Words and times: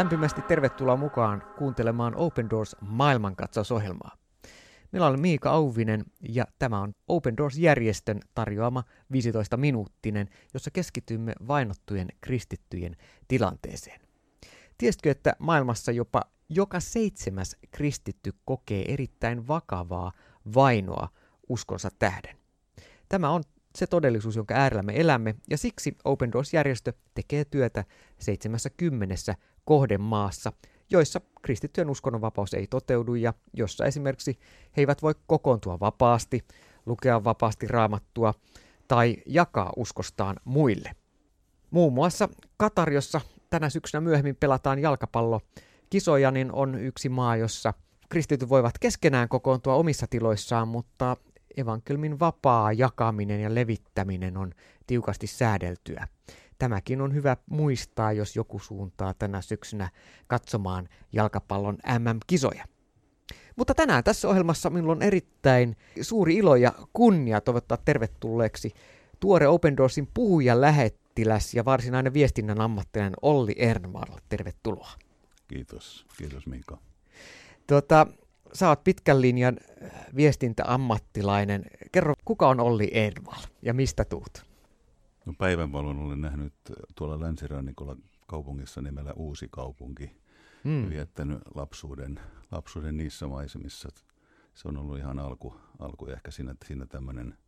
lämpimästi 0.00 0.42
tervetuloa 0.42 0.96
mukaan 0.96 1.42
kuuntelemaan 1.58 2.16
Open 2.16 2.50
Doors 2.50 2.76
maailmankatsausohjelmaa. 2.80 4.16
Meillä 4.92 5.06
on 5.06 5.20
Miika 5.20 5.50
Auvinen 5.50 6.04
ja 6.28 6.44
tämä 6.58 6.80
on 6.80 6.94
Open 7.08 7.36
Doors-järjestön 7.36 8.20
tarjoama 8.34 8.84
15-minuuttinen, 9.12 10.28
jossa 10.54 10.70
keskitymme 10.70 11.32
vainottujen 11.48 12.08
kristittyjen 12.20 12.96
tilanteeseen. 13.28 14.00
Tiesitkö, 14.78 15.10
että 15.10 15.36
maailmassa 15.38 15.92
jopa 15.92 16.22
joka 16.48 16.80
seitsemäs 16.80 17.56
kristitty 17.70 18.32
kokee 18.44 18.92
erittäin 18.92 19.48
vakavaa 19.48 20.12
vainoa 20.54 21.08
uskonsa 21.48 21.88
tähden? 21.98 22.36
Tämä 23.08 23.30
on 23.30 23.42
se 23.74 23.86
todellisuus, 23.86 24.36
jonka 24.36 24.54
äärellä 24.54 24.82
me 24.82 25.00
elämme, 25.00 25.34
ja 25.50 25.58
siksi 25.58 25.96
Open 26.04 26.32
Doors-järjestö 26.32 26.92
tekee 27.14 27.44
työtä 27.44 27.84
70 28.18 29.34
kohdemaassa, 29.70 30.52
joissa 30.90 31.20
kristittyjen 31.42 31.90
uskonnonvapaus 31.90 32.54
ei 32.54 32.66
toteudu 32.66 33.14
ja 33.14 33.34
jossa 33.52 33.84
esimerkiksi 33.84 34.38
he 34.76 34.82
eivät 34.82 35.02
voi 35.02 35.14
kokoontua 35.26 35.80
vapaasti, 35.80 36.44
lukea 36.86 37.24
vapaasti 37.24 37.68
raamattua 37.68 38.34
tai 38.88 39.16
jakaa 39.26 39.72
uskostaan 39.76 40.36
muille. 40.44 40.90
Muun 41.70 41.92
muassa 41.92 42.28
Katar, 42.56 42.92
jossa 42.92 43.20
tänä 43.50 43.70
syksynä 43.70 44.00
myöhemmin 44.00 44.36
pelataan 44.36 44.78
jalkapallo, 44.78 45.40
kisoja, 45.90 46.30
niin 46.30 46.52
on 46.52 46.74
yksi 46.74 47.08
maa, 47.08 47.36
jossa 47.36 47.74
kristityt 48.08 48.48
voivat 48.48 48.78
keskenään 48.78 49.28
kokoontua 49.28 49.74
omissa 49.74 50.06
tiloissaan, 50.10 50.68
mutta 50.68 51.16
evankelmin 51.56 52.20
vapaa 52.20 52.72
jakaminen 52.72 53.40
ja 53.40 53.54
levittäminen 53.54 54.36
on 54.36 54.52
tiukasti 54.86 55.26
säädeltyä. 55.26 56.08
Tämäkin 56.60 57.00
on 57.00 57.14
hyvä 57.14 57.36
muistaa, 57.50 58.12
jos 58.12 58.36
joku 58.36 58.58
suuntaa 58.58 59.14
tänä 59.14 59.40
syksynä 59.40 59.88
katsomaan 60.26 60.88
jalkapallon 61.12 61.78
MM-kisoja. 61.98 62.64
Mutta 63.56 63.74
tänään 63.74 64.04
tässä 64.04 64.28
ohjelmassa 64.28 64.70
minulla 64.70 64.92
on 64.92 65.02
erittäin 65.02 65.76
suuri 66.00 66.36
ilo 66.36 66.56
ja 66.56 66.72
kunnia 66.92 67.40
toivottaa 67.40 67.78
tervetulleeksi 67.84 68.72
tuore 69.20 69.48
Open 69.48 69.76
Doorsin 69.76 70.08
puhuja 70.14 70.60
lähettiläs 70.60 71.54
ja 71.54 71.64
varsinainen 71.64 72.14
viestinnän 72.14 72.60
ammattilainen 72.60 73.16
Olli 73.22 73.54
Ernvall. 73.56 74.16
Tervetuloa. 74.28 74.90
Kiitos. 75.48 76.06
Kiitos 76.18 76.46
Mika. 76.46 76.78
Tuota, 77.66 78.06
sä 78.52 78.68
oot 78.68 78.84
pitkän 78.84 79.20
linjan 79.20 79.56
viestintäammattilainen. 80.16 81.64
Kerro, 81.92 82.14
kuka 82.24 82.48
on 82.48 82.60
Olli 82.60 82.90
Ernvall 82.92 83.42
ja 83.62 83.74
mistä 83.74 84.04
tuut? 84.04 84.49
No 85.26 85.32
päivänvalon 85.38 85.98
olen 85.98 86.20
nähnyt 86.20 86.54
tuolla 86.94 87.20
länsirannikolla 87.20 87.96
kaupungissa 88.26 88.80
nimellä 88.80 89.12
Uusi 89.16 89.48
kaupunki. 89.50 90.20
Hmm. 90.64 90.90
Viettänyt 90.90 91.38
lapsuuden, 91.54 92.20
lapsuuden 92.50 92.96
niissä 92.96 93.26
maisemissa. 93.26 93.88
Se 94.54 94.68
on 94.68 94.76
ollut 94.76 94.98
ihan 94.98 95.18
alku, 95.18 95.54
alku 95.78 96.06
ehkä 96.06 96.30
siinä, 96.30 96.54
siinä 96.64 96.86
tämmöinen 96.86 97.38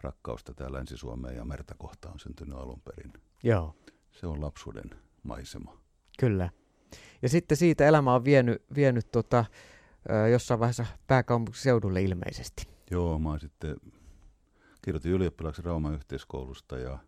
rakkaus 0.00 0.44
tätä 0.44 0.72
Länsi-Suomea 0.72 1.32
ja 1.32 1.44
merta 1.44 1.74
kohtaan 1.78 2.12
on 2.14 2.20
syntynyt 2.20 2.58
alun 2.58 2.80
perin. 2.80 3.12
Joo. 3.42 3.76
Se 4.12 4.26
on 4.26 4.40
lapsuuden 4.40 4.90
maisema. 5.22 5.80
Kyllä. 6.18 6.50
Ja 7.22 7.28
sitten 7.28 7.56
siitä 7.56 7.86
elämä 7.86 8.14
on 8.14 8.24
vienyt, 8.24 8.62
vienyt 8.74 9.10
tota, 9.12 9.44
jossain 10.30 10.60
vaiheessa 10.60 10.86
pääkaupunkiseudulle 11.06 12.02
ilmeisesti. 12.02 12.68
Joo, 12.90 13.18
mä 13.18 13.38
sitten 13.38 13.76
kirjoitin 14.82 15.12
ylioppilaaksi 15.12 15.62
Rauman 15.62 15.94
yhteiskoulusta 15.94 16.78
ja 16.78 16.98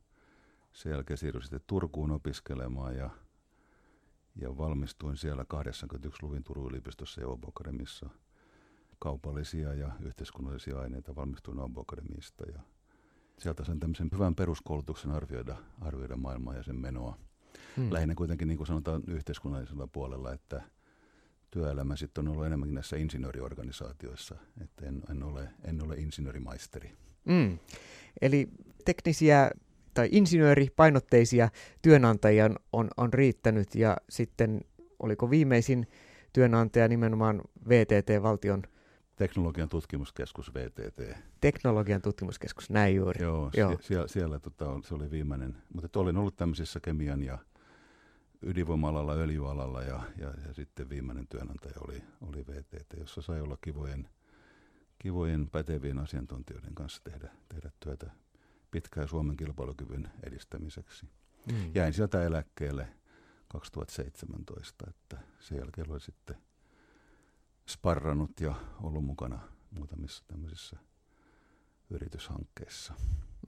sen 0.72 0.90
jälkeen 0.90 1.18
siirryin 1.18 1.42
sitten 1.42 1.60
Turkuun 1.66 2.10
opiskelemaan 2.10 2.96
ja, 2.96 3.10
ja 4.36 4.58
valmistuin 4.58 5.16
siellä 5.16 5.44
81 5.44 6.22
luvin 6.22 6.44
Turun 6.44 6.66
yliopistossa 6.66 7.20
ja 7.20 7.26
Akademissa 7.48 8.10
kaupallisia 8.98 9.74
ja 9.74 9.92
yhteiskunnallisia 10.00 10.80
aineita 10.80 11.16
valmistuin 11.16 11.58
Akademista 11.80 12.44
ja 12.50 12.60
sieltä 13.38 13.64
sain 13.64 13.80
tämmöisen 13.80 14.08
hyvän 14.12 14.34
peruskoulutuksen 14.34 15.10
arvioida, 15.10 15.56
arvioida 15.80 16.16
maailmaa 16.16 16.54
ja 16.54 16.62
sen 16.62 16.76
menoa. 16.76 17.18
Hmm. 17.76 17.92
Lähinnä 17.92 18.14
kuitenkin 18.14 18.48
niin 18.48 18.56
kuin 18.56 18.66
sanotaan 18.66 19.02
yhteiskunnallisella 19.06 19.86
puolella, 19.86 20.32
että 20.32 20.62
työelämä 21.50 21.96
sitten 21.96 22.28
on 22.28 22.32
ollut 22.32 22.46
enemmänkin 22.46 22.74
näissä 22.74 22.96
insinööriorganisaatioissa, 22.96 24.36
että 24.60 24.86
en, 24.86 25.02
en, 25.10 25.22
ole, 25.22 25.48
en 25.64 25.84
ole 25.84 25.94
insinöörimaisteri. 25.94 26.96
Mm. 27.24 27.58
Eli 28.22 28.48
teknisiä 28.84 29.50
tai 29.94 30.08
insinööripainotteisia 30.12 31.48
työnantajia 31.82 32.50
on, 32.72 32.88
on 32.96 33.12
riittänyt 33.12 33.74
ja 33.74 33.96
sitten 34.10 34.60
oliko 34.98 35.30
viimeisin 35.30 35.86
työnantaja 36.32 36.88
nimenomaan 36.88 37.42
VTT, 37.68 38.22
valtion 38.22 38.62
Teknologian 39.16 39.68
tutkimuskeskus 39.68 40.54
VTT. 40.54 41.16
Teknologian 41.40 42.02
tutkimuskeskus, 42.02 42.70
näin 42.70 42.96
juuri. 42.96 43.22
Joo, 43.22 43.50
Joo. 43.56 43.70
Sie- 43.70 43.82
siellä, 43.82 44.08
siellä 44.08 44.38
tota, 44.38 44.80
se 44.84 44.94
oli 44.94 45.10
viimeinen. 45.10 45.56
Mutta 45.74 46.00
olin 46.00 46.16
ollut 46.16 46.36
tämmöisissä 46.36 46.80
kemian 46.80 47.22
ja 47.22 47.38
ydinvoima-alalla, 48.42 49.12
öljyalalla 49.12 49.82
ja, 49.82 50.02
ja, 50.18 50.34
ja 50.46 50.52
sitten 50.52 50.88
viimeinen 50.88 51.28
työnantaja 51.28 51.74
oli, 51.80 52.02
oli 52.20 52.46
VTT, 52.46 52.98
jossa 52.98 53.22
sai 53.22 53.40
olla 53.40 53.58
kivojen 53.60 54.08
kivojen 55.02 55.50
pätevien 55.50 55.98
asiantuntijoiden 55.98 56.74
kanssa 56.74 57.02
tehdä, 57.04 57.28
tehdä 57.48 57.70
työtä 57.80 58.10
pitkään 58.70 59.08
Suomen 59.08 59.36
kilpailukyvyn 59.36 60.10
edistämiseksi. 60.26 61.06
Mm. 61.52 61.70
Jäin 61.74 61.92
sieltä 61.92 62.22
eläkkeelle 62.22 62.88
2017, 63.48 64.84
että 64.88 65.18
sen 65.40 65.58
jälkeen 65.58 65.90
olen 65.90 66.00
sitten 66.00 66.36
sparrannut 67.68 68.40
ja 68.40 68.54
ollut 68.82 69.04
mukana 69.04 69.40
muutamissa 69.70 70.24
tämmöisissä 70.28 70.76
yrityshankkeissa. 71.90 72.94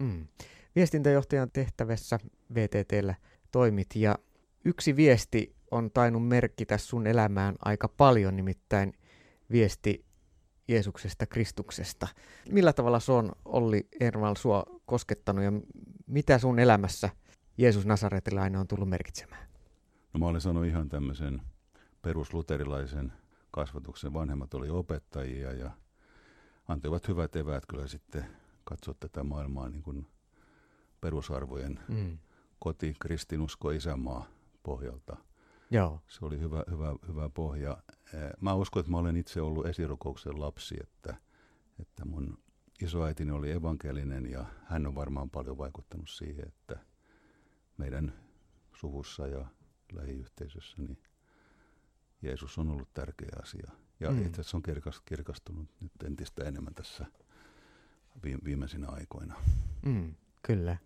Mm. 0.00 0.26
Viestintäjohtajan 0.76 1.50
tehtävässä 1.52 2.18
VTTllä 2.54 3.14
toimit 3.50 3.88
ja 3.94 4.18
yksi 4.64 4.96
viesti 4.96 5.56
on 5.70 5.90
tainnut 5.90 6.28
merkitä 6.28 6.78
sun 6.78 7.06
elämään 7.06 7.54
aika 7.64 7.88
paljon, 7.88 8.36
nimittäin 8.36 8.92
viesti 9.50 10.04
Jeesuksesta, 10.68 11.26
Kristuksesta. 11.26 12.08
Millä 12.50 12.72
tavalla 12.72 13.00
se 13.00 13.12
on, 13.12 13.32
Olli 13.44 13.88
Ermal, 14.00 14.34
sua 14.34 14.64
koskettanut 14.86 15.44
ja 15.44 15.52
mitä 16.06 16.38
sun 16.38 16.58
elämässä 16.58 17.10
Jeesus 17.58 17.86
Nasaretilainen 17.86 18.60
on 18.60 18.68
tullut 18.68 18.88
merkitsemään? 18.88 19.48
No 20.12 20.20
mä 20.20 20.26
olen 20.26 20.40
sanonut 20.40 20.68
ihan 20.68 20.88
tämmöisen 20.88 21.42
perusluterilaisen 22.02 23.12
kasvatuksen. 23.50 24.12
Vanhemmat 24.12 24.54
oli 24.54 24.70
opettajia 24.70 25.52
ja 25.52 25.70
antoivat 26.68 27.08
hyvät 27.08 27.36
eväät 27.36 27.66
kyllä 27.66 27.86
sitten 27.86 28.24
katsoa 28.64 28.94
tätä 29.00 29.24
maailmaa 29.24 29.68
niin 29.68 29.82
kuin 29.82 30.06
perusarvojen 31.00 31.80
mm. 31.88 32.18
koti, 32.58 32.94
kristinusko, 33.00 33.70
isämaa 33.70 34.26
pohjalta– 34.62 35.16
Joo. 35.70 36.00
Se 36.08 36.24
oli 36.24 36.38
hyvä, 36.38 36.64
hyvä, 36.70 36.94
hyvä 37.08 37.28
pohja. 37.28 37.76
Mä 38.40 38.54
uskon, 38.54 38.80
että 38.80 38.90
mä 38.90 38.98
olen 38.98 39.16
itse 39.16 39.40
ollut 39.40 39.66
esirukouksen 39.66 40.40
lapsi, 40.40 40.76
että, 40.80 41.16
että 41.80 42.04
mun 42.04 42.38
isoäitini 42.82 43.30
oli 43.30 43.50
evankelinen 43.50 44.30
ja 44.30 44.44
hän 44.64 44.86
on 44.86 44.94
varmaan 44.94 45.30
paljon 45.30 45.58
vaikuttanut 45.58 46.08
siihen, 46.08 46.48
että 46.48 46.78
meidän 47.76 48.12
suvussa 48.74 49.26
ja 49.26 49.46
lähiyhteisössä 49.92 50.76
niin 50.82 50.98
Jeesus 52.22 52.58
on 52.58 52.70
ollut 52.70 52.94
tärkeä 52.94 53.36
asia. 53.42 53.70
Ja 54.00 54.10
mm. 54.10 54.26
itse 54.26 54.40
asiassa 54.40 54.56
on 54.56 54.62
kirkastunut 55.04 55.68
nyt 55.80 55.92
entistä 56.04 56.44
enemmän 56.44 56.74
tässä 56.74 57.06
viimeisinä 58.44 58.88
aikoina. 58.88 59.34
Mm, 59.86 60.14
kyllä. 60.42 60.76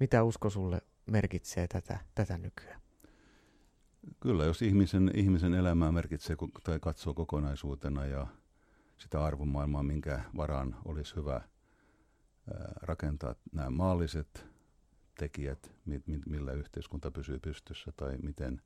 Mitä 0.00 0.22
usko 0.22 0.50
sulle 0.50 0.80
merkitsee 1.06 1.68
tätä, 1.68 1.98
tätä 2.14 2.38
nykyään? 2.38 2.80
Kyllä, 4.20 4.44
jos 4.44 4.62
ihmisen, 4.62 5.10
ihmisen 5.14 5.54
elämää 5.54 5.92
merkitsee 5.92 6.36
tai 6.64 6.80
katsoo 6.80 7.14
kokonaisuutena 7.14 8.06
ja 8.06 8.26
sitä 8.98 9.24
arvomaailmaa, 9.24 9.82
minkä 9.82 10.24
varaan 10.36 10.76
olisi 10.84 11.16
hyvä 11.16 11.40
rakentaa 12.82 13.34
nämä 13.52 13.70
maalliset 13.70 14.46
tekijät, 15.18 15.74
millä 16.26 16.52
yhteiskunta 16.52 17.10
pysyy 17.10 17.38
pystyssä 17.38 17.92
tai 17.96 18.18
miten 18.22 18.62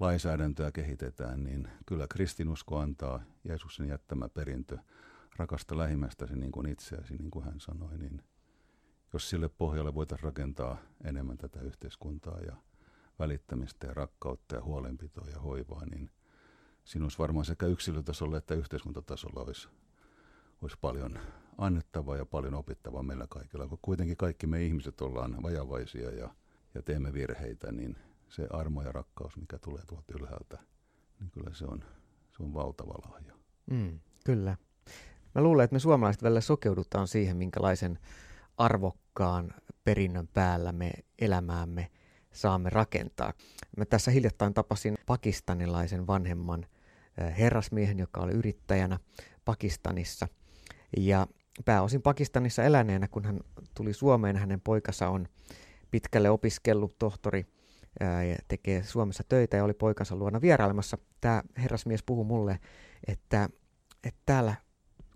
lainsäädäntöä 0.00 0.72
kehitetään, 0.72 1.44
niin 1.44 1.68
kyllä 1.86 2.06
kristinusko 2.08 2.78
antaa 2.78 3.22
Jeesuksen 3.44 3.88
jättämä 3.88 4.28
perintö 4.28 4.78
rakasta 5.36 5.78
lähimmästäsi 5.78 6.36
niin 6.36 6.52
kuin 6.52 6.68
itseäsi, 6.68 7.16
niin 7.16 7.30
kuin 7.30 7.44
hän 7.44 7.60
sanoi, 7.60 7.98
niin 7.98 8.22
jos 9.12 9.30
sille 9.30 9.48
pohjalle 9.48 9.94
voitaisiin 9.94 10.24
rakentaa 10.24 10.78
enemmän 11.04 11.38
tätä 11.38 11.60
yhteiskuntaa 11.60 12.40
ja 12.40 12.56
välittämistä 13.18 13.86
ja 13.86 13.94
rakkautta 13.94 14.54
ja 14.54 14.62
huolenpitoa 14.62 15.28
ja 15.28 15.40
hoivaa, 15.40 15.86
niin 15.86 16.10
sinussa 16.84 17.18
varmaan 17.18 17.44
sekä 17.44 17.66
yksilötasolla 17.66 18.36
että 18.36 18.54
yhteiskuntatasolla 18.54 19.40
olisi, 19.40 19.68
olisi 20.62 20.76
paljon 20.80 21.18
annettavaa 21.58 22.16
ja 22.16 22.26
paljon 22.26 22.54
opittavaa 22.54 23.02
meillä 23.02 23.26
kaikilla. 23.28 23.68
Kun 23.68 23.78
kuitenkin 23.82 24.16
kaikki 24.16 24.46
me 24.46 24.64
ihmiset 24.64 25.00
ollaan 25.00 25.42
vajavaisia 25.42 26.10
ja, 26.10 26.34
ja 26.74 26.82
teemme 26.82 27.12
virheitä, 27.12 27.72
niin 27.72 27.96
se 28.28 28.46
armo 28.50 28.82
ja 28.82 28.92
rakkaus, 28.92 29.36
mikä 29.36 29.58
tulee 29.58 29.82
tuolta 29.86 30.14
ylhäältä, 30.20 30.58
niin 31.20 31.30
kyllä 31.30 31.54
se 31.54 31.64
on, 31.64 31.84
se 32.36 32.42
on 32.42 32.54
valtava 32.54 33.10
lahja. 33.10 33.34
Mm, 33.70 34.00
kyllä. 34.24 34.56
Mä 35.34 35.42
luulen, 35.42 35.64
että 35.64 35.74
me 35.74 35.78
suomalaiset 35.78 36.22
välillä 36.22 36.40
sokeudutaan 36.40 37.08
siihen, 37.08 37.36
minkälaisen 37.36 37.98
arvokkaan 38.56 39.54
perinnön 39.84 40.28
päällä 40.28 40.72
me 40.72 40.92
elämäämme 41.18 41.90
saamme 42.34 42.70
rakentaa. 42.70 43.32
Mä 43.76 43.84
tässä 43.84 44.10
hiljattain 44.10 44.54
tapasin 44.54 44.94
pakistanilaisen 45.06 46.06
vanhemman 46.06 46.66
herrasmiehen, 47.38 47.98
joka 47.98 48.20
oli 48.20 48.32
yrittäjänä 48.32 48.98
Pakistanissa. 49.44 50.28
Ja 50.96 51.26
pääosin 51.64 52.02
Pakistanissa 52.02 52.62
eläneenä, 52.62 53.08
kun 53.08 53.24
hän 53.24 53.40
tuli 53.74 53.92
Suomeen, 53.92 54.36
hänen 54.36 54.60
poikansa 54.60 55.08
on 55.08 55.28
pitkälle 55.90 56.30
opiskellut 56.30 56.98
tohtori 56.98 57.46
ja 58.00 58.36
tekee 58.48 58.82
Suomessa 58.82 59.24
töitä 59.28 59.56
ja 59.56 59.64
oli 59.64 59.74
poikansa 59.74 60.16
luona 60.16 60.40
vierailemassa. 60.40 60.98
Tämä 61.20 61.42
herrasmies 61.58 62.02
puhui 62.02 62.24
mulle, 62.24 62.58
että, 63.06 63.48
että 64.04 64.20
täällä 64.26 64.54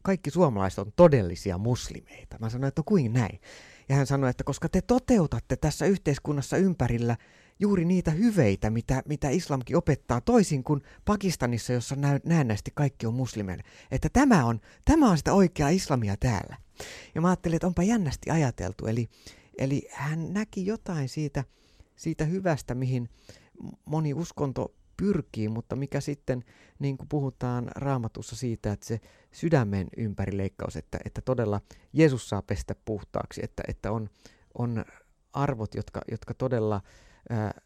kaikki 0.02 0.30
suomalaiset 0.30 0.78
on 0.78 0.92
todellisia 0.96 1.58
muslimeita. 1.58 2.36
Mä 2.40 2.50
sanoin, 2.50 2.68
että 2.68 2.80
no 2.80 2.84
kuin 2.84 3.12
näin? 3.12 3.40
Ja 3.88 3.96
hän 3.96 4.06
sanoi, 4.06 4.30
että 4.30 4.44
koska 4.44 4.68
te 4.68 4.80
toteutatte 4.80 5.56
tässä 5.56 5.86
yhteiskunnassa 5.86 6.56
ympärillä 6.56 7.16
juuri 7.60 7.84
niitä 7.84 8.10
hyveitä, 8.10 8.70
mitä, 8.70 9.02
mitä 9.06 9.28
islamkin 9.28 9.76
opettaa, 9.76 10.20
toisin 10.20 10.64
kuin 10.64 10.82
Pakistanissa, 11.04 11.72
jossa 11.72 11.96
näennäisesti 12.24 12.70
kaikki 12.74 13.06
on 13.06 13.14
muslimeille. 13.14 13.62
Että 13.90 14.08
tämä 14.12 14.44
on, 14.44 14.60
tämä 14.84 15.10
on 15.10 15.18
sitä 15.18 15.32
oikeaa 15.32 15.68
islamia 15.68 16.16
täällä. 16.16 16.56
Ja 17.14 17.20
mä 17.20 17.28
ajattelin, 17.28 17.56
että 17.56 17.66
onpa 17.66 17.82
jännästi 17.82 18.30
ajateltu. 18.30 18.86
Eli, 18.86 19.08
eli 19.58 19.88
hän 19.90 20.32
näki 20.32 20.66
jotain 20.66 21.08
siitä, 21.08 21.44
siitä 21.96 22.24
hyvästä, 22.24 22.74
mihin 22.74 23.08
moni 23.84 24.14
uskonto 24.14 24.74
pyrkii, 24.98 25.48
mutta 25.48 25.76
mikä 25.76 26.00
sitten, 26.00 26.44
niin 26.78 26.98
kuin 26.98 27.08
puhutaan 27.08 27.68
raamatussa 27.76 28.36
siitä, 28.36 28.72
että 28.72 28.86
se 28.86 29.00
sydämen 29.32 29.86
ympärileikkaus, 29.96 30.76
että, 30.76 30.98
että 31.04 31.20
todella 31.20 31.60
Jeesus 31.92 32.28
saa 32.28 32.42
pestä 32.42 32.74
puhtaaksi, 32.84 33.40
että, 33.44 33.62
että 33.68 33.92
on, 33.92 34.08
on 34.58 34.84
arvot, 35.32 35.74
jotka, 35.74 36.00
jotka 36.10 36.34
todella 36.34 36.80
ää, 37.30 37.60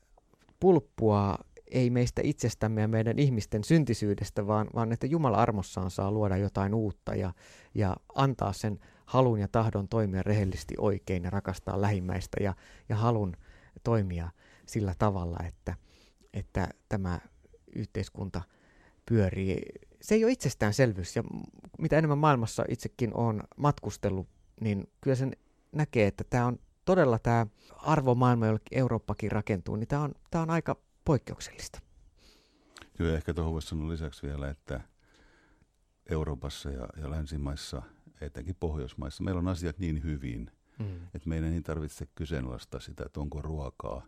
pulppua 0.60 1.38
ei 1.70 1.90
meistä 1.90 2.22
itsestämme 2.24 2.80
ja 2.80 2.88
meidän 2.88 3.18
ihmisten 3.18 3.64
syntisyydestä, 3.64 4.46
vaan, 4.46 4.68
vaan 4.74 4.92
että 4.92 5.06
Jumala 5.06 5.36
armossaan 5.36 5.90
saa 5.90 6.10
luoda 6.10 6.36
jotain 6.36 6.74
uutta 6.74 7.14
ja, 7.14 7.32
ja 7.74 7.96
antaa 8.14 8.52
sen 8.52 8.78
halun 9.06 9.38
ja 9.38 9.48
tahdon 9.48 9.88
toimia 9.88 10.22
rehellisesti 10.22 10.74
oikein 10.78 11.24
ja 11.24 11.30
rakastaa 11.30 11.80
lähimmäistä 11.80 12.36
ja, 12.42 12.54
ja 12.88 12.96
halun 12.96 13.36
toimia 13.84 14.30
sillä 14.66 14.94
tavalla, 14.98 15.38
että, 15.48 15.74
että 16.32 16.68
tämä 16.88 17.20
yhteiskunta 17.76 18.42
pyörii. 19.06 19.62
Se 20.00 20.14
ei 20.14 20.24
ole 20.24 20.32
itsestäänselvyys 20.32 21.16
ja 21.16 21.22
mitä 21.78 21.98
enemmän 21.98 22.18
maailmassa 22.18 22.64
itsekin 22.68 23.14
on 23.14 23.42
matkustellut, 23.56 24.28
niin 24.60 24.90
kyllä 25.00 25.14
sen 25.14 25.32
näkee, 25.72 26.06
että 26.06 26.24
tämä 26.30 26.46
on 26.46 26.58
todella 26.84 27.18
tämä 27.18 27.46
arvomaailma, 27.76 28.46
jolle 28.46 28.60
Eurooppakin 28.70 29.32
rakentuu, 29.32 29.76
niin 29.76 29.88
tämä 29.88 30.02
on, 30.02 30.14
tämä 30.30 30.42
on 30.42 30.50
aika 30.50 30.76
poikkeuksellista. 31.04 31.80
Kyllä 32.96 33.14
ehkä 33.16 33.34
tuohon 33.34 33.52
voisi 33.52 33.68
sanoa 33.68 33.88
lisäksi 33.88 34.26
vielä, 34.26 34.50
että 34.50 34.80
Euroopassa 36.10 36.70
ja, 36.70 36.88
ja 36.96 37.10
länsimaissa, 37.10 37.82
etenkin 38.20 38.56
Pohjoismaissa, 38.60 39.22
meillä 39.22 39.38
on 39.38 39.48
asiat 39.48 39.78
niin 39.78 40.02
hyvin, 40.02 40.50
mm. 40.78 40.96
että 41.14 41.28
meidän 41.28 41.52
ei 41.52 41.62
tarvitse 41.62 42.06
kyseenalaistaa 42.14 42.80
sitä, 42.80 43.04
että 43.06 43.20
onko 43.20 43.42
ruokaa, 43.42 44.06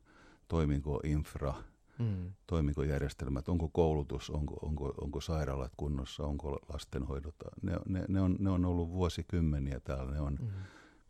toimiko 0.49 1.01
infra, 1.05 1.55
mm. 1.99 2.33
toimiko 2.47 2.83
järjestelmät, 2.83 3.49
onko 3.49 3.69
koulutus, 3.69 4.31
onko, 4.31 4.55
onko, 4.63 4.95
onko 5.01 5.21
sairaalat 5.21 5.73
kunnossa, 5.77 6.27
onko 6.27 6.59
lastenhoidot. 6.73 7.35
Ne, 7.63 7.73
ne, 7.87 8.05
ne, 8.09 8.21
on, 8.21 8.37
ne 8.39 8.51
on 8.51 8.65
ollut 8.65 8.89
vuosikymmeniä 8.89 9.81
täällä, 9.81 10.13
ne 10.13 10.21
on 10.21 10.39
mm. 10.41 10.49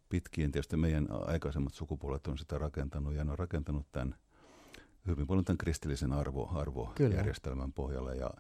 pitkien, 0.09 0.53
tietysti 0.53 0.77
meidän 0.77 1.09
aikaisemmat 1.27 1.75
sukupuolet 1.75 2.27
on 2.27 2.39
sitä 2.39 2.59
rakentanut 2.59 3.15
ja 3.15 3.25
ne 3.25 3.33
on 3.33 3.39
rakentanut 3.39 3.87
tämän 3.93 4.15
hyvin 5.07 5.27
paljon 5.27 5.45
tämän 5.45 5.59
kristillisen 5.59 6.13
arvo, 6.13 6.51
arvojärjestelmän 6.55 7.73
pohjalle. 7.73 8.17
Ja 8.17 8.31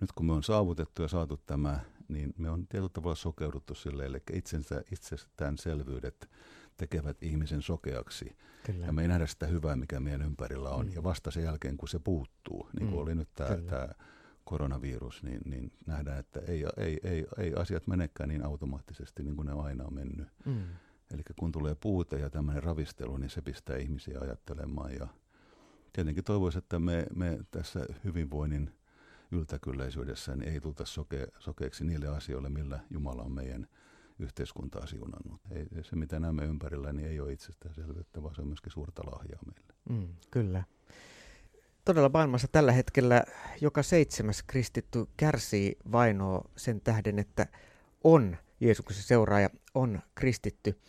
nyt 0.00 0.12
kun 0.12 0.26
me 0.26 0.32
on 0.32 0.42
saavutettu 0.42 1.02
ja 1.02 1.08
saatu 1.08 1.36
tämä, 1.36 1.80
niin 2.08 2.34
me 2.38 2.50
on 2.50 2.66
tietyllä 2.66 2.90
tavalla 2.92 3.14
sokeuduttu 3.14 3.74
sille, 3.74 4.06
eli 4.06 4.18
itsensä, 4.32 4.82
itsestään 4.92 5.58
selvyydet 5.58 6.30
tekevät 6.78 7.22
ihmisen 7.22 7.62
sokeaksi. 7.62 8.36
Kyllä. 8.66 8.86
Ja 8.86 8.92
me 8.92 9.02
ei 9.02 9.08
nähdä 9.08 9.26
sitä 9.26 9.46
hyvää, 9.46 9.76
mikä 9.76 10.00
meidän 10.00 10.22
ympärillä 10.22 10.70
on. 10.70 10.86
Mm. 10.86 10.92
Ja 10.92 11.02
vasta 11.02 11.30
sen 11.30 11.44
jälkeen, 11.44 11.76
kun 11.76 11.88
se 11.88 11.98
puuttuu, 11.98 12.68
niin 12.72 12.88
kuin 12.88 12.98
mm. 12.98 13.02
oli 13.02 13.14
nyt 13.14 13.28
tämä 13.34 13.88
koronavirus, 14.44 15.22
niin, 15.22 15.40
niin 15.44 15.72
nähdään, 15.86 16.18
että 16.18 16.40
ei, 16.40 16.64
ei, 16.76 17.00
ei, 17.04 17.26
ei 17.38 17.54
asiat 17.54 17.86
menekään 17.86 18.28
niin 18.28 18.44
automaattisesti 18.44 19.22
niin 19.22 19.36
kuin 19.36 19.46
ne 19.46 19.52
aina 19.52 19.84
on 19.84 19.94
mennyt. 19.94 20.28
Mm. 20.44 20.62
Eli 21.14 21.22
kun 21.38 21.52
tulee 21.52 21.74
puute 21.74 22.18
ja 22.18 22.30
tämmöinen 22.30 22.62
ravistelu, 22.62 23.16
niin 23.16 23.30
se 23.30 23.42
pistää 23.42 23.76
ihmisiä 23.76 24.18
ajattelemaan. 24.20 24.94
Ja 24.94 25.08
tietenkin 25.92 26.24
toivoisin, 26.24 26.58
että 26.58 26.78
me, 26.78 27.06
me 27.14 27.38
tässä 27.50 27.86
hyvinvoinnin 28.04 28.74
yltäkylläisyydessä 29.32 30.36
niin 30.36 30.52
ei 30.52 30.60
tulta 30.60 30.84
soke, 30.84 31.28
sokeeksi 31.38 31.84
niille 31.84 32.08
asioille, 32.08 32.48
millä 32.48 32.80
Jumala 32.90 33.22
on 33.22 33.32
meidän 33.32 33.68
yhteiskuntaa 34.18 34.86
siunannut. 34.86 35.40
Ei, 35.50 35.66
se, 35.82 35.96
mitä 35.96 36.20
näemme 36.20 36.44
ympärillä, 36.44 36.92
niin 36.92 37.08
ei 37.08 37.20
ole 37.20 37.32
itsestäänselvyyttä, 37.32 38.22
vaan 38.22 38.34
se 38.34 38.40
on 38.40 38.48
myöskin 38.48 38.72
suurta 38.72 39.02
lahjaa 39.06 39.40
meille. 39.46 39.74
Mm, 39.88 40.14
kyllä. 40.30 40.64
Todella 41.84 42.10
maailmassa 42.12 42.48
tällä 42.48 42.72
hetkellä 42.72 43.24
joka 43.60 43.82
seitsemäs 43.82 44.42
kristitty 44.42 45.06
kärsii 45.16 45.76
vainoa 45.92 46.50
sen 46.56 46.80
tähden, 46.80 47.18
että 47.18 47.46
on 48.04 48.36
Jeesuksen 48.60 49.02
seuraaja, 49.02 49.50
on 49.74 50.00
kristitty. 50.14 50.80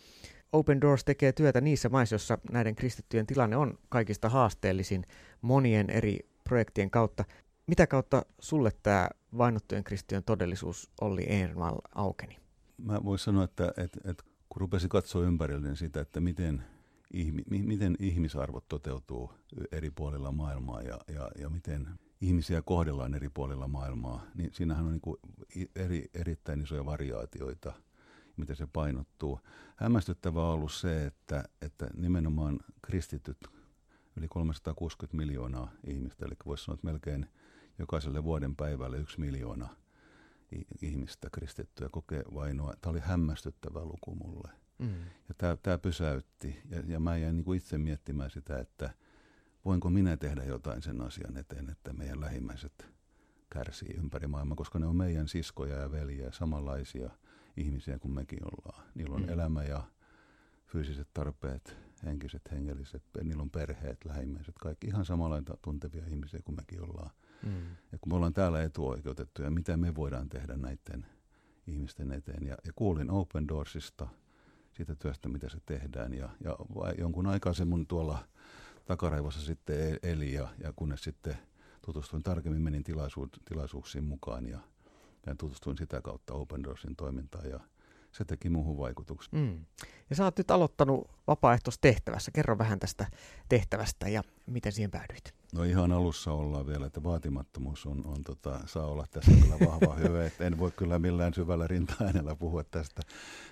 Open 0.52 0.80
Doors 0.80 1.04
tekee 1.04 1.32
työtä 1.32 1.60
niissä 1.60 1.88
maissa, 1.88 2.14
joissa 2.14 2.38
näiden 2.50 2.74
kristittyjen 2.74 3.26
tilanne 3.26 3.56
on 3.56 3.78
kaikista 3.88 4.28
haasteellisin 4.28 5.06
monien 5.42 5.90
eri 5.90 6.18
projektien 6.44 6.90
kautta. 6.90 7.24
Mitä 7.66 7.86
kautta 7.86 8.22
sulle 8.38 8.70
tämä 8.82 9.08
vainottujen 9.38 9.84
kristittyjen 9.84 10.24
todellisuus 10.24 10.90
Olli 11.00 11.22
Eermal 11.22 11.78
aukeni? 11.94 12.40
Mä 12.82 13.04
voisin 13.04 13.24
sanoa, 13.24 13.44
että, 13.44 13.72
että, 13.76 14.00
että 14.04 14.24
kun 14.48 14.60
rupesi 14.60 14.88
katsoa 14.88 15.24
ympärille 15.24 15.66
niin 15.66 15.76
sitä, 15.76 16.00
että 16.00 16.20
miten, 16.20 16.64
ihmi, 17.12 17.42
miten 17.48 17.96
ihmisarvot 17.98 18.68
toteutuu 18.68 19.32
eri 19.72 19.90
puolilla 19.90 20.32
maailmaa 20.32 20.82
ja, 20.82 20.98
ja, 21.08 21.30
ja 21.38 21.50
miten 21.50 21.88
ihmisiä 22.20 22.62
kohdellaan 22.62 23.14
eri 23.14 23.28
puolilla 23.28 23.68
maailmaa, 23.68 24.26
niin 24.34 24.50
siinähän 24.52 24.86
on 24.86 25.00
niin 25.54 25.70
eri, 25.76 26.10
erittäin 26.14 26.60
isoja 26.60 26.84
variaatioita, 26.84 27.72
miten 28.36 28.56
se 28.56 28.66
painottuu. 28.72 29.40
Hämmästyttävää 29.76 30.44
on 30.44 30.54
ollut 30.54 30.72
se, 30.72 31.06
että, 31.06 31.44
että 31.62 31.90
nimenomaan 31.96 32.60
kristityt, 32.82 33.38
yli 34.16 34.28
360 34.28 35.16
miljoonaa 35.16 35.72
ihmistä, 35.86 36.26
eli 36.26 36.34
voisi 36.46 36.64
sanoa, 36.64 36.74
että 36.74 36.86
melkein 36.86 37.26
jokaiselle 37.78 38.24
vuoden 38.24 38.56
päivälle 38.56 38.98
yksi 38.98 39.20
miljoona– 39.20 39.68
ihmistä 40.82 41.28
kristittyä 41.32 41.88
kokee 41.92 42.22
vainoa. 42.34 42.74
Tämä 42.80 42.90
oli 42.90 43.00
hämmästyttävä 43.00 43.84
luku 43.84 44.14
mulle. 44.14 44.50
Mm. 44.78 44.94
Ja 45.28 45.34
tämä, 45.38 45.56
tämä 45.56 45.78
pysäytti. 45.78 46.62
Ja, 46.70 46.82
ja 46.86 47.00
mä 47.00 47.16
jäin 47.16 47.36
niin 47.36 47.44
kuin 47.44 47.56
itse 47.56 47.78
miettimään 47.78 48.30
sitä, 48.30 48.58
että 48.58 48.90
voinko 49.64 49.90
minä 49.90 50.16
tehdä 50.16 50.44
jotain 50.44 50.82
sen 50.82 51.00
asian 51.00 51.36
eteen, 51.36 51.70
että 51.70 51.92
meidän 51.92 52.20
lähimmäiset 52.20 52.88
kärsii 53.50 53.94
ympäri 53.98 54.26
maailmaa, 54.26 54.56
koska 54.56 54.78
ne 54.78 54.86
on 54.86 54.96
meidän 54.96 55.28
siskoja 55.28 55.76
ja 55.76 55.92
veljiä, 55.92 56.32
samanlaisia 56.32 57.10
ihmisiä 57.56 57.98
kuin 57.98 58.12
mekin 58.12 58.38
ollaan. 58.44 58.84
Niillä 58.94 59.14
on 59.14 59.22
mm. 59.22 59.28
elämä 59.28 59.64
ja 59.64 59.82
fyysiset 60.66 61.08
tarpeet, 61.14 61.76
henkiset, 62.04 62.42
hengelliset, 62.50 63.02
niillä 63.22 63.42
on 63.42 63.50
perheet, 63.50 64.04
lähimmäiset, 64.04 64.54
kaikki 64.58 64.86
ihan 64.86 65.04
samanlaisia 65.04 65.54
tuntevia 65.62 66.06
ihmisiä 66.06 66.40
kuin 66.44 66.56
mekin 66.56 66.82
ollaan. 66.82 67.10
Mm. 67.42 67.76
Ja 67.92 67.98
kun 68.00 68.12
me 68.12 68.16
ollaan 68.16 68.34
täällä 68.34 68.62
etuoikeutettuja, 68.62 69.50
mitä 69.50 69.76
me 69.76 69.94
voidaan 69.94 70.28
tehdä 70.28 70.56
näiden 70.56 71.06
ihmisten 71.66 72.12
eteen. 72.12 72.46
Ja, 72.46 72.56
ja 72.64 72.72
kuulin 72.76 73.10
Open 73.10 73.48
Doorsista, 73.48 74.08
siitä 74.72 74.94
työstä, 74.94 75.28
mitä 75.28 75.48
se 75.48 75.58
tehdään. 75.66 76.14
Ja, 76.14 76.28
ja 76.44 76.56
jonkun 76.98 77.26
aikaa 77.26 77.52
se 77.52 77.64
mun 77.64 77.86
tuolla 77.86 78.24
takaraivossa 78.84 79.40
sitten 79.40 79.76
e-, 79.80 80.10
eli, 80.10 80.32
ja, 80.32 80.48
ja 80.58 80.72
kunnes 80.76 81.04
sitten 81.04 81.38
tutustuin 81.84 82.22
tarkemmin, 82.22 82.62
menin 82.62 82.84
tilaisuus, 82.84 83.28
tilaisuuksiin 83.44 84.04
mukaan 84.04 84.46
ja, 84.46 84.58
ja 85.26 85.34
tutustuin 85.34 85.78
sitä 85.78 86.00
kautta 86.00 86.34
Open 86.34 86.64
Doorsin 86.64 86.96
toimintaan. 86.96 87.48
Ja, 87.48 87.60
se 88.12 88.24
teki 88.24 88.50
muuhun 88.50 88.78
vaikutuksen. 88.78 89.38
Mm. 89.38 89.64
Ja 90.10 90.16
sä 90.16 90.24
oot 90.24 90.38
nyt 90.38 90.50
aloittanut 90.50 91.10
vapaaehtoistehtävässä. 91.26 92.30
Kerro 92.30 92.58
vähän 92.58 92.78
tästä 92.78 93.06
tehtävästä 93.48 94.08
ja 94.08 94.22
miten 94.46 94.72
siihen 94.72 94.90
päädyit. 94.90 95.39
No 95.52 95.62
ihan 95.62 95.92
alussa 95.92 96.32
ollaan 96.32 96.66
vielä, 96.66 96.86
että 96.86 97.02
vaatimattomuus 97.02 97.86
on, 97.86 98.06
on 98.06 98.24
tota, 98.24 98.60
saa 98.66 98.86
olla 98.86 99.06
tässä 99.10 99.32
kyllä 99.42 99.70
vahva 99.70 99.94
hyve, 99.94 100.26
että 100.26 100.44
en 100.44 100.58
voi 100.58 100.70
kyllä 100.70 100.98
millään 100.98 101.34
syvällä 101.34 101.66
rinta 101.66 101.94
puhua 102.38 102.64
tästä. 102.64 103.02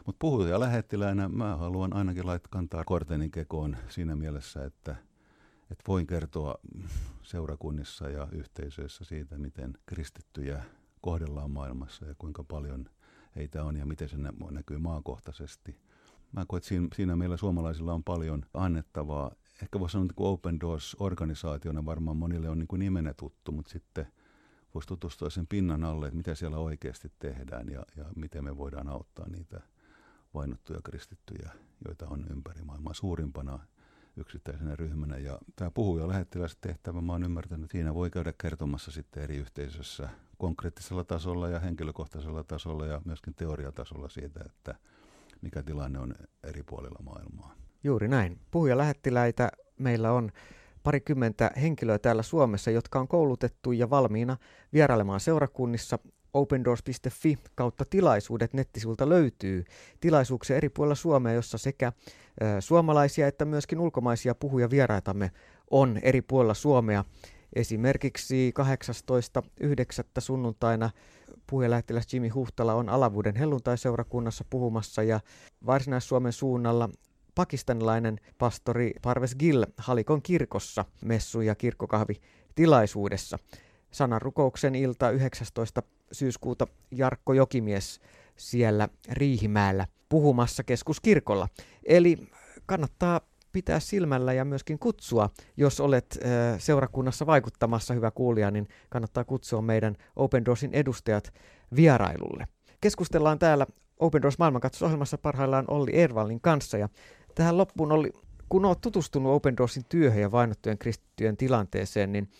Mutta 0.06 0.18
puhuja 0.18 0.60
lähettiläänä 0.60 1.28
mä 1.28 1.56
haluan 1.56 1.92
ainakin 1.92 2.26
laittaa 2.26 2.48
kantaa 2.50 2.84
korteni 2.84 3.30
kekoon 3.30 3.76
siinä 3.88 4.16
mielessä, 4.16 4.64
että, 4.64 4.96
että 5.70 5.84
voin 5.88 6.06
kertoa 6.06 6.54
seurakunnissa 7.22 8.08
ja 8.08 8.28
yhteisöissä 8.32 9.04
siitä, 9.04 9.38
miten 9.38 9.78
kristittyjä 9.86 10.62
kohdellaan 11.00 11.50
maailmassa 11.50 12.06
ja 12.06 12.14
kuinka 12.18 12.44
paljon 12.44 12.90
heitä 13.36 13.64
on 13.64 13.76
ja 13.76 13.86
miten 13.86 14.08
se 14.08 14.16
näkyy 14.50 14.78
maakohtaisesti. 14.78 15.76
Mä 16.32 16.44
koen, 16.48 16.58
että 16.58 16.68
siinä, 16.68 16.88
siinä 16.94 17.16
meillä 17.16 17.36
suomalaisilla 17.36 17.94
on 17.94 18.04
paljon 18.04 18.42
annettavaa. 18.54 19.30
Ehkä 19.62 19.80
voisi 19.80 19.92
sanoa, 19.92 20.04
että 20.04 20.14
Open 20.16 20.60
Doors-organisaationa 20.60 21.86
varmaan 21.86 22.16
monille 22.16 22.48
on 22.48 22.58
niin 22.58 22.68
kuin 22.68 22.80
nimenä 22.80 23.14
tuttu, 23.14 23.52
mutta 23.52 23.70
sitten 23.70 24.06
voisi 24.74 24.88
tutustua 24.88 25.30
sen 25.30 25.46
pinnan 25.46 25.84
alle, 25.84 26.06
että 26.06 26.16
mitä 26.16 26.34
siellä 26.34 26.58
oikeasti 26.58 27.12
tehdään 27.18 27.68
ja, 27.68 27.82
ja 27.96 28.04
miten 28.16 28.44
me 28.44 28.56
voidaan 28.56 28.88
auttaa 28.88 29.28
niitä 29.28 29.60
vainottuja 30.34 30.80
kristittyjä, 30.84 31.50
joita 31.86 32.06
on 32.08 32.26
ympäri 32.30 32.62
maailmaa 32.62 32.94
suurimpana 32.94 33.58
yksittäisenä 34.16 34.76
ryhmänä. 34.76 35.16
Ja 35.16 35.38
tämä 35.56 35.70
puhuja 35.70 36.24
tehtävä, 36.60 37.00
mä 37.00 37.12
oon 37.12 37.24
ymmärtänyt, 37.24 37.64
että 37.64 37.72
siinä 37.72 37.94
voi 37.94 38.10
käydä 38.10 38.32
kertomassa 38.42 38.90
sitten 38.90 39.22
eri 39.22 39.36
yhteisössä 39.36 40.08
konkreettisella 40.38 41.04
tasolla 41.04 41.48
ja 41.48 41.60
henkilökohtaisella 41.60 42.44
tasolla 42.44 42.86
ja 42.86 43.02
myöskin 43.04 43.34
teoriatasolla 43.34 44.08
siitä, 44.08 44.40
että 44.46 44.74
mikä 45.42 45.62
tilanne 45.62 45.98
on 45.98 46.14
eri 46.42 46.62
puolilla 46.62 47.02
maailmaa. 47.02 47.67
Juuri 47.84 48.08
näin. 48.08 48.38
Puhujalähettiläitä 48.50 49.50
meillä 49.78 50.12
on 50.12 50.30
parikymmentä 50.82 51.50
henkilöä 51.62 51.98
täällä 51.98 52.22
Suomessa, 52.22 52.70
jotka 52.70 53.00
on 53.00 53.08
koulutettu 53.08 53.72
ja 53.72 53.90
valmiina 53.90 54.36
vierailemaan 54.72 55.20
seurakunnissa. 55.20 55.98
opendoors.fi 56.34 57.38
kautta 57.54 57.84
tilaisuudet 57.90 58.54
nettisivulta 58.54 59.08
löytyy 59.08 59.64
tilaisuuksia 60.00 60.56
eri 60.56 60.68
puolilla 60.68 60.94
Suomea, 60.94 61.32
jossa 61.32 61.58
sekä 61.58 61.92
suomalaisia 62.60 63.26
että 63.26 63.44
myöskin 63.44 63.80
ulkomaisia 63.80 64.34
puhuja 64.34 64.70
vieraitamme 64.70 65.30
on 65.70 65.98
eri 66.02 66.22
puolilla 66.22 66.54
Suomea. 66.54 67.04
Esimerkiksi 67.52 68.52
18.9. 69.62 69.64
sunnuntaina 70.18 70.90
puhujalähettiläs 71.46 72.14
Jimmy 72.14 72.28
Huhtala 72.28 72.74
on 72.74 72.88
Alavuuden 72.88 73.36
helluntai-seurakunnassa 73.36 74.44
puhumassa 74.50 75.02
ja 75.02 75.20
Varsinais-Suomen 75.66 76.32
suunnalla 76.32 76.88
pakistanilainen 77.38 78.20
pastori 78.38 78.92
Parves 79.02 79.36
Gill 79.36 79.64
Halikon 79.76 80.22
kirkossa 80.22 80.84
messu- 81.04 81.40
ja 81.40 81.54
kirkkokahvi 81.54 82.14
tilaisuudessa. 82.54 83.38
Sananrukouksen 83.90 84.74
ilta 84.74 85.10
19. 85.10 85.82
syyskuuta 86.12 86.66
Jarkko 86.90 87.32
Jokimies 87.32 88.00
siellä 88.36 88.88
Riihimäellä 89.10 89.86
puhumassa 90.08 90.64
keskuskirkolla. 90.64 91.48
Eli 91.84 92.28
kannattaa 92.66 93.20
pitää 93.52 93.80
silmällä 93.80 94.32
ja 94.32 94.44
myöskin 94.44 94.78
kutsua, 94.78 95.30
jos 95.56 95.80
olet 95.80 96.18
seurakunnassa 96.58 97.26
vaikuttamassa, 97.26 97.94
hyvä 97.94 98.10
kuulija, 98.10 98.50
niin 98.50 98.68
kannattaa 98.88 99.24
kutsua 99.24 99.62
meidän 99.62 99.96
Open 100.16 100.44
Doorsin 100.44 100.74
edustajat 100.74 101.32
vierailulle. 101.76 102.48
Keskustellaan 102.80 103.38
täällä 103.38 103.66
Open 103.98 104.22
Doors 104.22 104.38
maailmankatsosohjelmassa 104.38 105.18
parhaillaan 105.18 105.64
Olli 105.68 105.94
Ervallin 105.94 106.40
kanssa 106.40 106.78
ja 106.78 106.88
tähän 107.38 107.58
loppuun 107.58 107.92
oli, 107.92 108.12
kun 108.48 108.64
olet 108.64 108.80
tutustunut 108.80 109.32
Open 109.32 109.56
Doorsin 109.56 109.84
työhön 109.88 110.20
ja 110.20 110.32
vainottujen 110.32 110.78
kristittyjen 110.78 111.36
tilanteeseen, 111.36 112.12
niin 112.12 112.30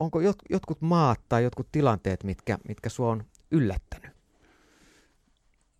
onko 0.00 0.20
jot, 0.20 0.36
jotkut 0.50 0.80
maat 0.80 1.20
tai 1.28 1.44
jotkut 1.44 1.68
tilanteet, 1.72 2.24
mitkä, 2.24 2.58
mitkä 2.68 2.88
sinua 2.88 3.10
on 3.10 3.24
yllättänyt? 3.50 4.10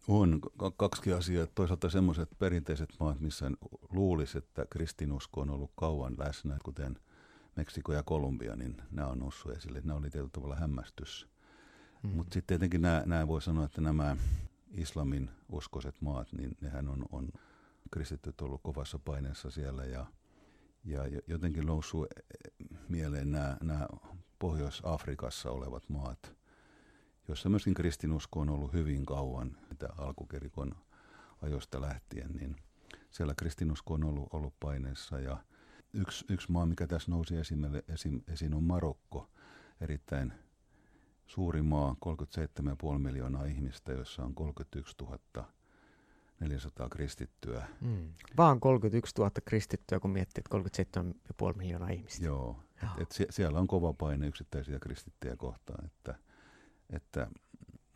On 0.09 0.41
kaksi 0.77 1.13
asiaa. 1.13 1.47
Toisaalta 1.55 1.91
semmoiset 1.91 2.29
perinteiset 2.39 2.89
maat, 3.01 3.21
missä 3.21 3.51
luulisi, 3.93 4.39
että 4.39 4.67
kristinusko 4.71 5.41
on 5.41 5.51
ollut 5.51 5.71
kauan 5.77 6.15
läsnä, 6.19 6.57
kuten 6.65 6.99
Meksiko 7.57 7.93
ja 7.93 8.03
Kolumbia, 8.03 8.57
niin 8.57 8.77
nämä 8.91 9.09
on 9.09 9.19
noussut 9.19 9.53
esille. 9.53 9.81
Nämä 9.85 9.99
oli 9.99 10.11
tietyllä 10.11 10.31
tavalla 10.33 10.57
hämmästys. 10.57 11.29
Mm. 12.03 12.11
Mutta 12.11 12.35
sitten 12.35 12.47
tietenkin 12.47 12.83
nämä, 12.83 13.03
nämä 13.07 13.29
voi 13.29 13.43
sanoa, 13.43 13.65
että 13.65 13.81
nämä 13.81 14.17
islamin 14.73 15.31
uskoiset 15.49 15.95
maat, 16.01 16.33
niin 16.33 16.57
nehän 16.61 16.89
on, 16.89 17.05
on 17.13 17.29
kristityt 17.93 18.41
ollut 18.41 18.63
kovassa 18.63 18.99
paineessa 18.99 19.51
siellä 19.51 19.85
ja, 19.85 20.07
ja 20.85 21.01
jotenkin 21.27 21.67
noussut 21.67 22.07
mieleen 22.89 23.31
nämä, 23.31 23.57
nämä 23.63 23.89
Pohjois-Afrikassa 24.39 25.51
olevat 25.51 25.89
maat, 25.89 26.35
joissa 27.29 27.49
myöskin 27.49 27.75
kristinusko 27.75 28.41
on 28.41 28.51
ollut 28.51 28.73
hyvin 28.73 29.07
kauan, 29.07 29.57
mitä 29.71 29.89
alkukerikon 29.99 30.75
ajoista 31.43 31.81
lähtien, 31.81 32.31
niin 32.31 32.57
siellä 33.11 33.35
kristinusko 33.35 33.95
on 33.95 34.05
ollut, 34.05 34.29
ollut 34.33 34.55
paineessa. 34.61 35.21
Ja 35.21 35.37
yksi, 35.93 36.25
yksi 36.29 36.53
maa, 36.53 36.67
mikä 36.67 36.87
tässä 36.87 37.11
nousi 37.11 37.37
esiin, 37.37 37.83
esiin, 37.89 38.25
esiin 38.29 38.55
on 38.55 38.63
Marokko, 38.63 39.31
erittäin 39.81 40.33
suuri 41.27 41.63
maa, 41.63 41.97
37,5 42.93 42.99
miljoonaa 42.99 43.45
ihmistä, 43.45 43.93
jossa 43.93 44.25
on 44.25 44.35
31 44.35 44.95
000 45.03 45.54
400 46.41 46.89
kristittyä. 46.89 47.67
Mm. 47.81 48.13
Vaan 48.37 48.61
31 48.61 49.15
000 49.19 49.31
kristittyä, 49.45 50.01
kun 50.01 50.11
miettii, 50.11 50.43
että 50.47 50.83
37,5 51.53 51.57
miljoonaa 51.57 51.89
ihmistä. 51.89 52.25
Joo, 52.25 52.57
Joo. 52.83 52.93
Et, 52.97 53.03
et 53.03 53.13
sie- 53.13 53.27
siellä 53.31 53.59
on 53.59 53.67
kova 53.67 53.93
paine 53.93 54.27
yksittäisiä 54.27 54.79
kristittyjä 54.79 55.37
kohtaan, 55.37 55.85
että, 55.85 56.15
että 56.91 57.31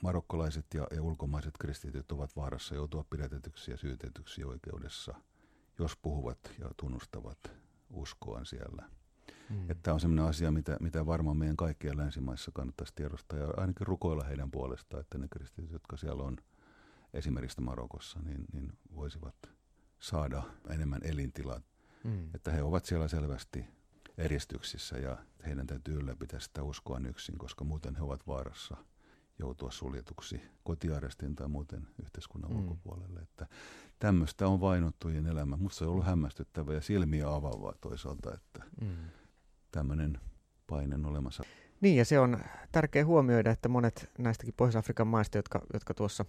marokkolaiset 0.02 0.66
ja, 0.74 0.86
ja 0.90 1.02
ulkomaiset 1.02 1.54
kristityt 1.60 2.12
ovat 2.12 2.36
vaarassa 2.36 2.74
joutua 2.74 3.04
pidätetyksi 3.10 3.70
ja 3.70 3.76
syytetyksi 3.76 4.44
oikeudessa, 4.44 5.14
jos 5.78 5.96
puhuvat 5.96 6.38
ja 6.58 6.70
tunnustavat 6.76 7.38
uskoaan 7.90 8.46
siellä. 8.46 8.88
Mm. 9.50 9.70
Että 9.70 9.82
tämä 9.82 9.94
on 9.94 10.00
sellainen 10.00 10.24
asia, 10.24 10.50
mitä, 10.50 10.76
mitä 10.80 11.06
varmaan 11.06 11.36
meidän 11.36 11.56
kaikkien 11.56 11.98
länsimaissa 11.98 12.50
kannattaisi 12.54 12.94
tiedostaa 12.94 13.38
ja 13.38 13.48
ainakin 13.56 13.86
rukoilla 13.86 14.24
heidän 14.24 14.50
puolestaan, 14.50 15.00
että 15.00 15.18
ne 15.18 15.28
kristityt, 15.30 15.72
jotka 15.72 15.96
siellä 15.96 16.22
on– 16.22 16.36
esimerkiksi 17.18 17.60
Marokossa, 17.60 18.18
niin, 18.22 18.44
niin 18.52 18.72
voisivat 18.94 19.34
saada 19.98 20.42
enemmän 20.70 21.00
elintilaa. 21.04 21.60
Mm. 22.04 22.34
Että 22.34 22.52
he 22.52 22.62
ovat 22.62 22.84
siellä 22.84 23.08
selvästi 23.08 23.64
eristyksissä 24.18 24.98
ja 24.98 25.18
heidän 25.46 25.66
täytyy 25.66 25.94
ylläpitää 25.94 26.40
sitä 26.40 26.62
uskoa 26.62 27.00
yksin, 27.08 27.38
koska 27.38 27.64
muuten 27.64 27.96
he 27.96 28.02
ovat 28.02 28.26
vaarassa 28.26 28.76
joutua 29.38 29.70
suljetuksi 29.70 30.40
kotiarestin 30.64 31.36
tai 31.36 31.48
muuten 31.48 31.88
yhteiskunnan 32.02 32.50
mm. 32.50 32.58
ulkopuolelle. 32.58 33.20
Että 33.20 33.46
tämmöistä 33.98 34.48
on 34.48 34.60
vainottujen 34.60 35.26
elämä. 35.26 35.56
Minusta 35.56 35.78
se 35.78 35.84
on 35.84 35.90
ollut 35.90 36.06
hämmästyttävää 36.06 36.74
ja 36.74 36.80
silmiä 36.80 37.34
avaavaa 37.34 37.74
toisaalta, 37.80 38.34
että 38.34 38.62
mm. 38.80 38.96
tämmöinen 39.70 40.20
paine 40.66 40.94
on 40.94 41.06
olemassa. 41.06 41.44
Niin, 41.80 41.96
ja 41.96 42.04
se 42.04 42.18
on 42.18 42.38
tärkeä 42.72 43.04
huomioida, 43.04 43.50
että 43.50 43.68
monet 43.68 44.10
näistäkin 44.18 44.54
Pohjois-Afrikan 44.56 45.06
maista, 45.06 45.38
jotka, 45.38 45.60
jotka 45.72 45.94
tuossa 45.94 46.24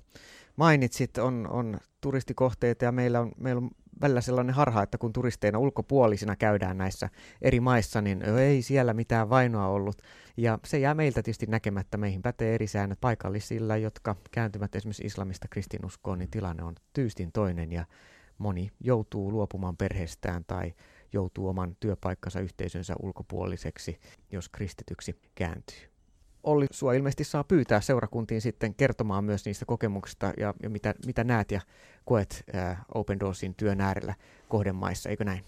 mainitsit, 0.56 1.18
on, 1.18 1.48
on 1.50 1.78
turistikohteita, 2.02 2.86
ja 2.86 2.92
meillä 2.92 3.20
on, 3.20 3.32
meillä 3.38 3.60
on 3.60 3.70
välillä 4.02 4.22
sellainen 4.22 4.56
harha, 4.56 4.84
että 4.84 4.98
kun 4.98 5.14
turisteina 5.14 5.60
ulkopuolisina 5.60 6.36
käydään 6.36 6.78
näissä 6.78 7.10
eri 7.42 7.60
maissa, 7.60 8.02
niin 8.02 8.22
ei 8.22 8.62
siellä 8.62 8.94
mitään 8.94 9.30
vainoa 9.30 9.68
ollut. 9.68 10.02
Ja 10.38 10.60
se 10.66 10.80
jää 10.80 10.94
meiltä 10.94 11.24
tietysti 11.24 11.46
näkemättä. 11.46 11.98
Meihin 11.98 12.22
pätee 12.22 12.56
eri 12.56 12.68
säännöt 12.68 13.02
paikallisilla, 13.02 13.78
jotka 13.78 14.16
kääntyvät 14.32 14.76
esimerkiksi 14.76 15.06
islamista 15.06 15.48
kristinuskoon, 15.48 16.20
niin 16.20 16.32
tilanne 16.32 16.64
on 16.64 16.76
tyystin 16.94 17.32
toinen, 17.32 17.72
ja 17.72 17.86
moni 18.38 18.72
joutuu 18.80 19.32
luopumaan 19.32 19.78
perheestään 19.78 20.46
tai 20.48 20.74
joutuu 21.14 21.48
oman 21.48 21.76
työpaikkansa 21.80 22.40
yhteisönsä 22.40 22.96
ulkopuoliseksi, 23.00 24.00
jos 24.32 24.50
kristityksi 24.50 25.16
kääntyy. 25.36 25.90
Olli, 26.44 26.66
sua 26.72 26.94
ilmeisesti 26.94 27.24
saa 27.24 27.44
pyytää 27.44 27.82
seurakuntiin 27.82 28.42
sitten 28.42 28.76
kertomaan 28.76 29.24
myös 29.24 29.46
niistä 29.46 29.66
kokemuksista 29.66 30.34
ja, 30.38 30.54
ja 30.64 30.70
mitä, 30.70 30.94
mitä 31.06 31.24
näet 31.24 31.52
ja 31.52 31.62
koet 32.06 32.44
ää, 32.54 32.84
Open 32.94 33.20
Doorsin 33.20 33.56
työn 33.56 33.82
äärellä 33.82 34.16
kohdemaissa, 34.50 35.10
eikö 35.10 35.24
näin? 35.24 35.44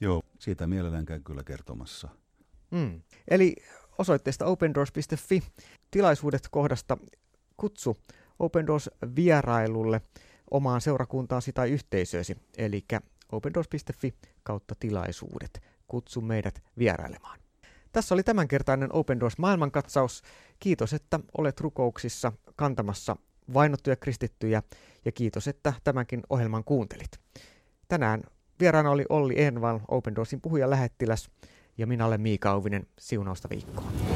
Joo, 0.00 0.22
siitä 0.38 0.66
mielellään 0.66 1.04
käyn 1.04 1.24
kyllä 1.24 1.42
kertomassa. 1.44 2.08
Mm. 2.70 3.02
Eli 3.28 3.56
osoitteesta 3.98 4.46
opendoors.fi 4.46 5.42
tilaisuudet 5.90 6.48
kohdasta 6.50 6.98
kutsu 7.56 7.96
Open 8.38 8.66
Doors 8.66 8.90
vierailulle 9.16 10.00
omaan 10.50 10.80
seurakuntaasi 10.80 11.52
tai 11.52 11.70
yhteisöösi, 11.70 12.36
eli 12.56 12.84
opendoors.fi 13.32 14.14
kautta 14.42 14.74
tilaisuudet. 14.80 15.62
Kutsu 15.88 16.20
meidät 16.20 16.62
vierailemaan. 16.78 17.38
Tässä 17.92 18.14
oli 18.14 18.22
tämänkertainen 18.22 18.92
Open 18.92 19.20
Doors 19.20 19.38
maailmankatsaus. 19.38 20.22
Kiitos, 20.58 20.92
että 20.92 21.20
olet 21.38 21.60
rukouksissa 21.60 22.32
kantamassa 22.56 23.16
vainottuja 23.54 23.96
kristittyjä 23.96 24.62
ja 25.04 25.12
kiitos, 25.12 25.48
että 25.48 25.72
tämänkin 25.84 26.22
ohjelman 26.30 26.64
kuuntelit. 26.64 27.20
Tänään 27.88 28.22
vieraana 28.60 28.90
oli 28.90 29.04
Olli 29.08 29.42
Enval, 29.42 29.80
Open 29.88 30.14
Doorsin 30.14 30.40
puhuja 30.40 30.70
lähettiläs 30.70 31.30
ja 31.78 31.86
minä 31.86 32.06
olen 32.06 32.20
Miika 32.20 32.50
Auvinen. 32.50 32.86
Siunausta 32.98 33.48
viikkoon. 33.50 34.13